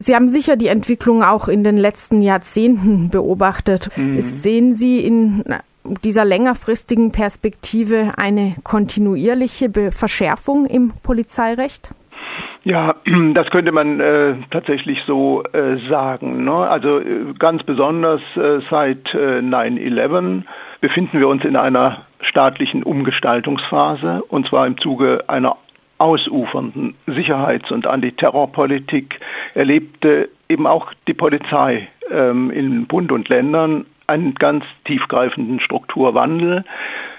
[0.00, 3.90] Sie haben sicher die Entwicklung auch in den letzten Jahrzehnten beobachtet.
[3.96, 4.20] Mhm.
[4.20, 5.42] Sehen Sie in
[6.04, 11.90] dieser längerfristigen Perspektive eine kontinuierliche Verschärfung im Polizeirecht?
[12.62, 12.94] Ja,
[13.34, 16.44] das könnte man äh, tatsächlich so äh, sagen.
[16.44, 16.52] Ne?
[16.52, 20.42] Also äh, ganz besonders äh, seit 9-11 äh,
[20.80, 25.56] befinden wir uns in einer staatlichen Umgestaltungsphase und zwar im Zuge einer
[25.98, 29.20] ausufernden Sicherheits- und Antiterrorpolitik
[29.54, 36.64] erlebte eben auch die Polizei ähm, in Bund und Ländern einen ganz tiefgreifenden Strukturwandel.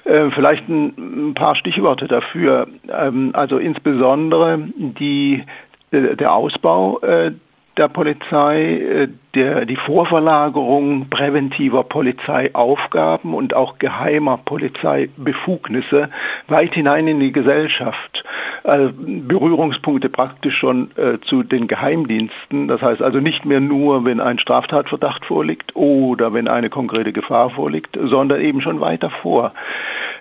[0.06, 2.68] Äh, vielleicht ein, ein, paar Stichworte dafür.
[2.92, 5.44] Ähm, also insbesondere die,
[5.92, 7.32] äh, der Ausbau äh,
[7.80, 16.10] der Polizei, äh, der, die Vorverlagerung präventiver Polizeiaufgaben und auch geheimer Polizeibefugnisse
[16.48, 18.24] weit hinein in die Gesellschaft.
[18.64, 22.68] Also Berührungspunkte praktisch schon äh, zu den Geheimdiensten.
[22.68, 27.50] Das heißt also nicht mehr nur, wenn ein Straftatverdacht vorliegt oder wenn eine konkrete Gefahr
[27.52, 29.54] vorliegt, sondern eben schon weiter vor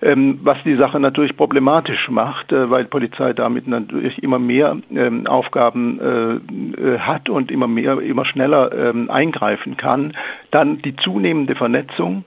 [0.02, 5.26] ähm, was die Sache natürlich problematisch macht, äh, weil Polizei damit natürlich immer mehr ähm,
[5.26, 6.34] Aufgaben äh,
[6.80, 10.16] äh, hat und immer mehr, immer schneller ähm, eingreifen kann.
[10.50, 12.24] Dann die zunehmende Vernetzung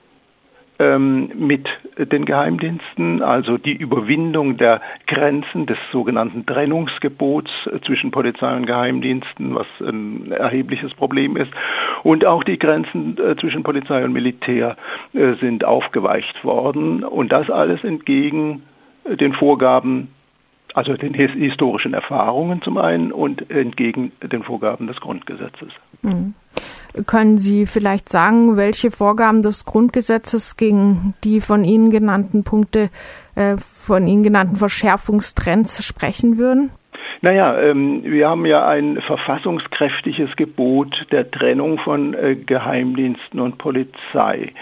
[0.78, 7.50] ähm, mit den Geheimdiensten, also die Überwindung der Grenzen des sogenannten Trennungsgebots
[7.84, 11.50] zwischen Polizei und Geheimdiensten, was ein erhebliches Problem ist.
[12.02, 14.76] Und auch die Grenzen äh, zwischen Polizei und Militär
[15.12, 17.04] äh, sind aufgeweicht worden.
[17.04, 18.62] Und das alles entgegen
[19.04, 20.08] den Vorgaben
[20.74, 25.68] also den historischen Erfahrungen zum einen und entgegen den Vorgaben des Grundgesetzes.
[26.02, 26.34] Mhm.
[27.06, 32.90] Können Sie vielleicht sagen, welche Vorgaben des Grundgesetzes gegen die von Ihnen genannten Punkte,
[33.34, 36.70] äh, von Ihnen genannten Verschärfungstrends sprechen würden?
[37.22, 44.52] Naja, ähm, wir haben ja ein verfassungskräftiges Gebot der Trennung von äh, Geheimdiensten und Polizei.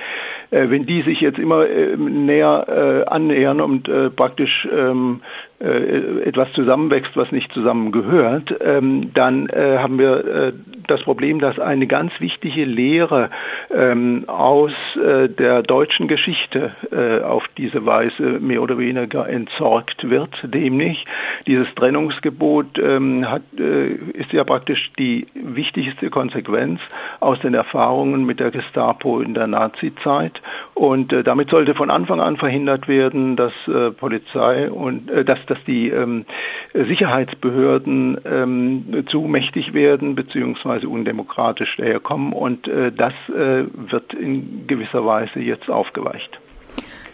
[0.51, 6.51] Äh, wenn die sich jetzt immer äh, näher äh, annähern und praktisch ähm, äh, etwas
[6.55, 10.53] zusammenwächst, was nicht zusammengehört, ähm, dann äh, haben wir äh,
[10.87, 13.31] das Problem, dass eine ganz wichtige Lehre
[13.71, 20.31] ähm, aus äh, der deutschen Geschichte äh, auf diese Weise mehr oder weniger entsorgt wird.
[20.53, 21.05] Nämlich
[21.47, 26.81] dieses Trennungsgebot ähm, hat, äh, ist ja praktisch die wichtigste Konsequenz
[27.21, 30.41] aus den Erfahrungen mit der Gestapo in der Nazizeit.
[30.75, 33.53] Und damit sollte von Anfang an verhindert werden, dass
[33.99, 36.25] Polizei und dass dass die ähm,
[36.73, 40.87] Sicherheitsbehörden ähm, zu mächtig werden bzw.
[40.87, 46.39] undemokratisch daherkommen und äh, das äh, wird in gewisser Weise jetzt aufgeweicht.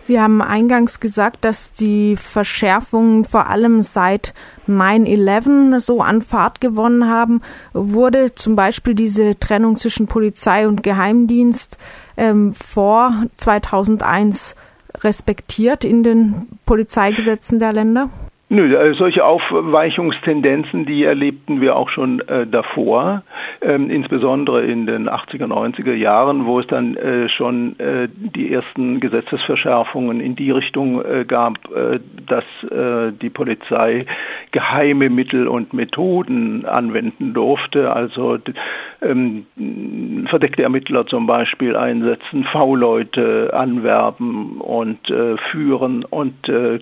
[0.07, 4.35] Sie haben eingangs gesagt, dass die Verschärfungen vor allem seit
[4.69, 7.43] 9-11 so an Fahrt gewonnen haben.
[7.73, 11.77] Wurde zum Beispiel diese Trennung zwischen Polizei und Geheimdienst
[12.17, 14.55] ähm, vor 2001
[15.03, 18.09] respektiert in den Polizeigesetzen der Länder?
[18.49, 23.25] Nö, also solche Aufweichungstendenzen, die erlebten wir auch schon äh, davor,
[23.61, 29.01] ähm, insbesondere in den 80er, 90er Jahren, wo es dann äh, schon äh, die ersten
[29.01, 34.06] Gesetzesverschärfungen in die Richtung äh, gab, äh, dass äh, die Polizei
[34.53, 38.39] geheime Mittel und Methoden anwenden durfte, also
[39.03, 39.47] ähm,
[40.29, 44.99] verdeckte Ermittler zum Beispiel einsetzen, V-Leute anwerben und
[45.51, 46.35] führen und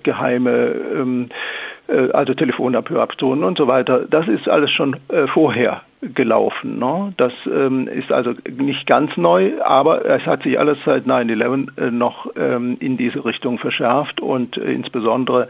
[0.02, 1.53] geheime ähm, äh,
[1.88, 5.82] also Telefonabhöraktionen und so weiter, das ist alles schon äh, vorher
[6.14, 6.78] gelaufen.
[6.78, 7.14] Ne?
[7.16, 11.90] Das ähm, ist also nicht ganz neu, aber es hat sich alles seit 9-11 äh,
[11.90, 15.48] noch ähm, in diese Richtung verschärft und äh, insbesondere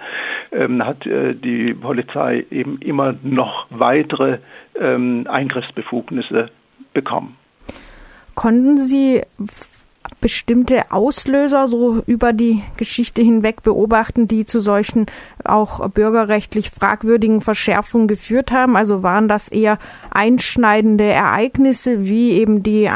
[0.53, 4.39] ähm, hat äh, die Polizei eben immer noch weitere
[4.79, 6.51] ähm, Eingriffsbefugnisse
[6.93, 7.37] bekommen.
[8.35, 9.23] Konnten Sie
[10.21, 15.07] bestimmte Auslöser so über die Geschichte hinweg beobachten, die zu solchen
[15.45, 18.77] auch bürgerrechtlich fragwürdigen Verschärfungen geführt haben?
[18.77, 19.79] Also waren das eher
[20.11, 22.89] einschneidende Ereignisse wie eben die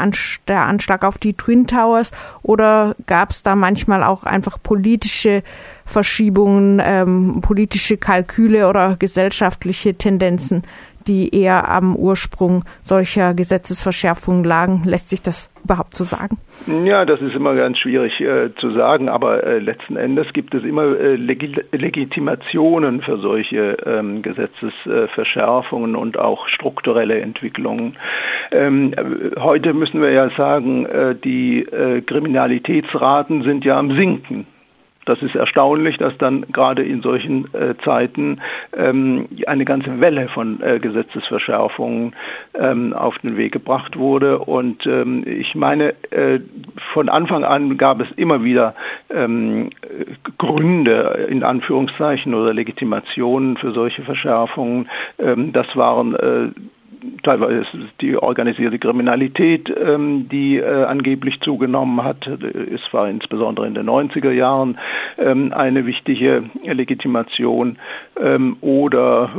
[0.47, 2.11] der Anschlag auf die Twin Towers
[2.41, 5.43] oder gab es da manchmal auch einfach politische
[5.85, 10.63] Verschiebungen, ähm, politische Kalküle oder gesellschaftliche Tendenzen,
[11.07, 14.83] die eher am Ursprung solcher Gesetzesverschärfungen lagen.
[14.85, 16.37] Lässt sich das überhaupt so sagen?
[16.85, 20.63] Ja, das ist immer ganz schwierig äh, zu sagen, aber äh, letzten Endes gibt es
[20.63, 27.97] immer äh, Legi Legitimationen für solche ähm, Gesetzesverschärfungen und auch strukturelle Entwicklungen.
[28.51, 28.93] Ähm,
[29.39, 34.47] heute müssen wir ja sagen, äh, die äh, Kriminalitätsraten sind ja am Sinken.
[35.05, 38.41] Das ist erstaunlich, dass dann gerade in solchen äh, Zeiten
[38.77, 42.13] ähm, eine ganze Welle von äh, Gesetzesverschärfungen
[42.53, 44.39] ähm, auf den Weg gebracht wurde.
[44.39, 46.39] Und ähm, ich meine, äh,
[46.93, 48.75] von Anfang an gab es immer wieder
[49.09, 49.69] ähm,
[50.37, 54.89] Gründe in Anführungszeichen oder Legitimationen für solche Verschärfungen.
[55.17, 56.49] Ähm, das waren äh,
[57.29, 57.63] teilweise
[58.01, 62.25] die organisierte Kriminalität, ähm, die äh, angeblich zugenommen hat.
[62.27, 64.79] Es war insbesondere in den 90er Jahren
[65.19, 67.77] ähm, eine wichtige Legitimation
[68.19, 69.29] ähm, oder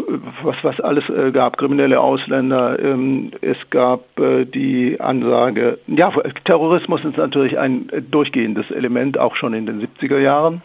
[0.42, 2.78] was, was alles äh, gab, kriminelle Ausländer.
[3.40, 6.12] Es gab äh, die Ansage, ja,
[6.44, 10.62] Terrorismus ist natürlich ein durchgehendes Element, auch schon in den 70er Jahren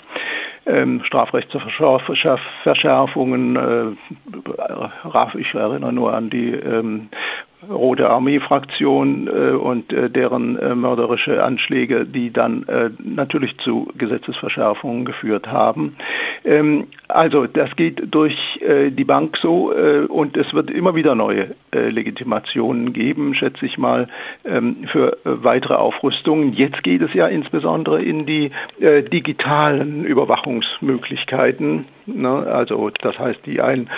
[0.66, 3.56] ähm, Strafrechtsverschärfungen.
[3.56, 3.92] Äh,
[5.40, 7.10] ich erinnere nur an die ähm,
[7.70, 15.06] Rote Armee-Fraktion äh, und äh, deren äh, mörderische Anschläge, die dann äh, natürlich zu Gesetzesverschärfungen
[15.06, 15.96] geführt haben.
[16.46, 21.16] Ähm, also das geht durch äh, die Bank so äh, und es wird immer wieder
[21.16, 24.08] neue Legitimationen geben, schätze ich mal,
[24.46, 26.54] ähm, für weitere Aufrüstungen.
[26.54, 31.86] Jetzt geht es ja insbesondere in die digitalen Überwachungsmöglichkeiten.
[32.06, 32.30] Ne?
[32.48, 33.90] Also das heißt ein,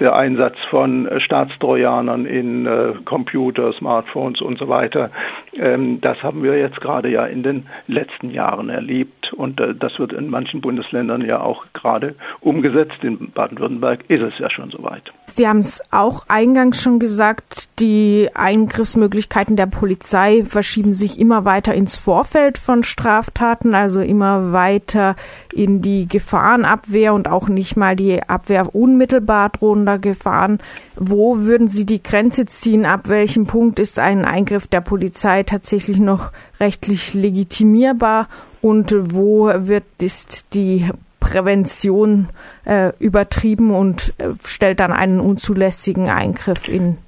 [0.00, 2.68] der Einsatz von Staatstrojanern in
[3.04, 5.10] Computer, Smartphones und so weiter.
[5.56, 9.98] Ähm, das haben wir jetzt gerade ja in den letzten Jahren erlebt und äh, das
[9.98, 13.02] wird in manchen Bundesländern ja auch gerade umgesetzt.
[13.02, 15.12] In Baden-Württemberg ist es ja schon soweit.
[15.26, 21.74] Sie haben es auch eingangs schon gesagt, die Eingriffsmöglichkeiten der Polizei verschieben sich immer weiter
[21.74, 25.16] ins Vorfeld von Straftaten, also immer weiter
[25.52, 30.58] in die Gefahrenabwehr und auch nicht mal die Abwehr unmittelbar drohender Gefahren.
[30.96, 32.84] Wo würden Sie die Grenze ziehen?
[32.84, 38.28] Ab welchem Punkt ist ein Eingriff der Polizei tatsächlich noch rechtlich legitimierbar
[38.60, 40.90] und wo wird ist die
[41.20, 42.28] Prävention
[42.66, 46.98] äh, übertrieben und äh, stellt dann einen unzulässigen Eingriff in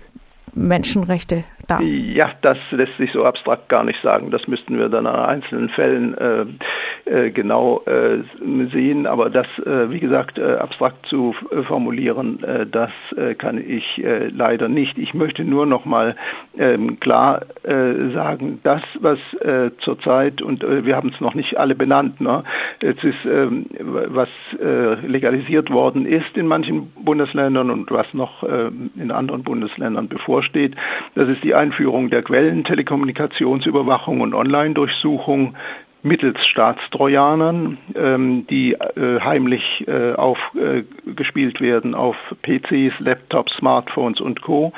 [0.54, 1.82] Menschenrechte dar?
[1.82, 4.30] Ja, das lässt sich so abstrakt gar nicht sagen.
[4.30, 6.46] Das müssten wir dann an einzelnen Fällen äh,
[7.06, 8.18] genau äh,
[8.72, 9.06] sehen.
[9.06, 12.90] Aber das, äh, wie gesagt, äh, abstrakt zu äh, formulieren, das
[13.38, 14.98] kann ich leider nicht.
[14.98, 16.16] Ich möchte nur noch mal
[16.58, 19.18] ähm, klar sagen, das, was
[19.78, 22.44] zurzeit, und wir haben es noch nicht alle benannt, ne,
[22.80, 24.28] es ist, ähm, was
[25.06, 30.74] legalisiert worden ist in manchen Bundesländern und was noch in anderen Bundesländern bevorsteht,
[31.14, 35.54] das ist die Einführung der Quellentelekommunikationsüberwachung und Online-Durchsuchung
[36.06, 44.40] mittels Staatstrojanern, ähm, die äh, heimlich äh, aufgespielt äh, werden auf PCs, Laptops, Smartphones und
[44.40, 44.72] Co.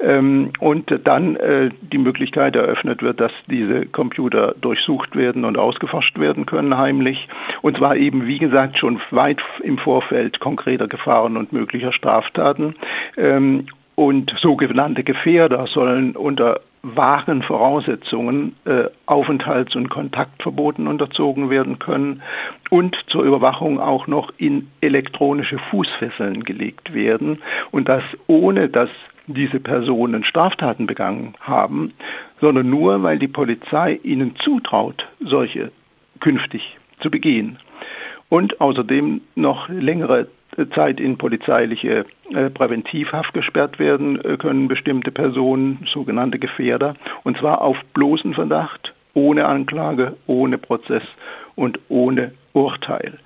[0.00, 6.18] Ähm, und dann äh, die Möglichkeit eröffnet wird, dass diese Computer durchsucht werden und ausgeforscht
[6.18, 7.28] werden können heimlich.
[7.60, 12.74] Und zwar eben, wie gesagt, schon weit im Vorfeld konkreter Gefahren und möglicher Straftaten.
[13.16, 13.66] Ähm,
[13.96, 22.22] und sogenannte Gefährder sollen unter wahren Voraussetzungen äh, Aufenthalts- und Kontaktverboten unterzogen werden können
[22.70, 27.40] und zur Überwachung auch noch in elektronische Fußfesseln gelegt werden
[27.70, 28.88] und das ohne dass
[29.26, 31.92] diese Personen Straftaten begangen haben,
[32.40, 35.70] sondern nur, weil die Polizei ihnen zutraut, solche
[36.20, 37.58] künftig zu begehen.
[38.28, 40.28] Und außerdem noch längere
[40.74, 42.04] Zeit in polizeiliche äh,
[42.50, 46.94] Präventivhaft gesperrt werden äh, können bestimmte Personen, sogenannte Gefährder,
[47.24, 51.02] und zwar auf bloßen Verdacht, ohne Anklage, ohne Prozess
[51.56, 53.18] und ohne Urteil.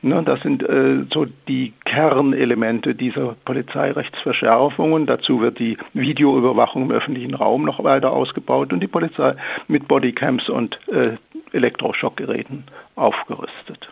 [0.00, 5.06] Ne, das sind äh, so die Kernelemente dieser Polizeirechtsverschärfungen.
[5.06, 9.34] Dazu wird die Videoüberwachung im öffentlichen Raum noch weiter ausgebaut und die Polizei
[9.66, 11.16] mit Bodycams und äh,
[11.52, 12.62] Elektroschockgeräten
[12.94, 13.88] aufgerüstet.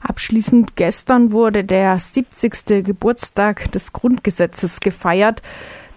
[0.00, 2.84] Abschließend gestern wurde der 70.
[2.84, 5.42] Geburtstag des Grundgesetzes gefeiert.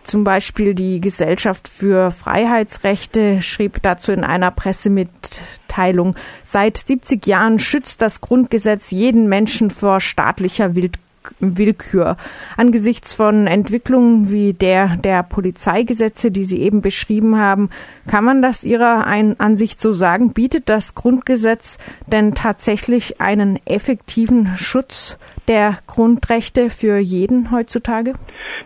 [0.03, 8.01] Zum Beispiel die Gesellschaft für Freiheitsrechte schrieb dazu in einer Pressemitteilung, seit 70 Jahren schützt
[8.01, 11.01] das Grundgesetz jeden Menschen vor staatlicher Willkür.
[11.39, 12.17] Willkür.
[12.57, 17.69] Angesichts von Entwicklungen wie der der Polizeigesetze, die Sie eben beschrieben haben,
[18.07, 20.33] kann man das Ihrer Ansicht so sagen?
[20.33, 25.17] Bietet das Grundgesetz denn tatsächlich einen effektiven Schutz
[25.51, 28.13] der Grundrechte für jeden heutzutage?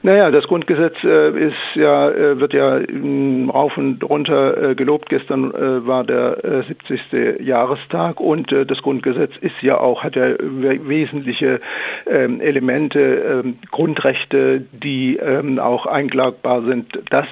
[0.04, 5.10] Naja, das Grundgesetz äh, ist ja, äh, wird ja äh, rauf und runter äh, gelobt.
[5.10, 7.02] Gestern äh, war der 70.
[7.12, 11.60] Äh, Jahrestag und das Grundgesetz ist ja auch, hat ja wesentliche
[12.06, 17.00] ähm, Elemente, ähm, Grundrechte, die ähm, auch einklagbar sind.
[17.10, 17.26] Das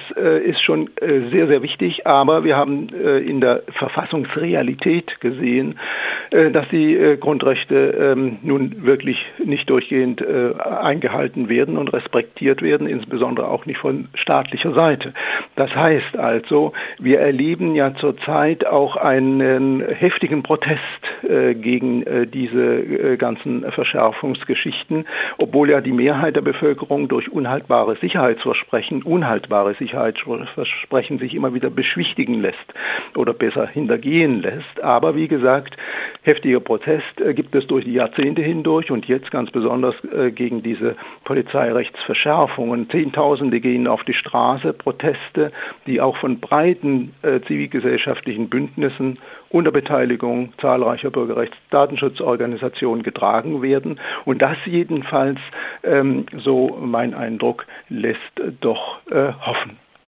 [0.44, 0.90] ist schon
[1.30, 6.13] sehr, sehr wichtig, aber wir haben in der Verfassungsrealität gesehen, äh,
[6.50, 12.88] dass die äh, Grundrechte ähm, nun wirklich nicht durchgehend äh, eingehalten werden und respektiert werden,
[12.88, 15.14] insbesondere auch nicht von staatlicher Seite.
[15.54, 20.80] Das heißt also, wir erleben ja zurzeit auch einen heftigen Protest
[21.22, 25.06] gegen diese ganzen Verschärfungsgeschichten,
[25.38, 32.40] obwohl ja die Mehrheit der Bevölkerung durch unhaltbare Sicherheitsversprechen, unhaltbare Sicherheitsversprechen sich immer wieder beschwichtigen
[32.40, 32.74] lässt
[33.16, 34.82] oder besser hintergehen lässt.
[34.82, 35.76] Aber wie gesagt,
[36.24, 40.62] heftiger Protest äh, gibt es durch die Jahrzehnte hindurch und jetzt ganz besonders äh, gegen
[40.62, 42.90] diese Polizeirechtsverschärfungen.
[42.90, 45.52] Zehntausende gehen auf die Straße, Proteste,
[45.86, 49.18] die auch von breiten äh, zivilgesellschaftlichen Bündnissen
[49.50, 54.00] unter Beteiligung zahlreicher Bürgerrechtsdatenschutzorganisationen getragen werden.
[54.24, 55.38] Und das jedenfalls,
[55.84, 58.20] ähm, so mein Eindruck, lässt
[58.60, 59.83] doch hoffen.